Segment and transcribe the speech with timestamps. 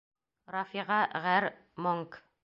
[0.53, 1.47] Рафиға ғәр.
[1.87, 2.19] монг.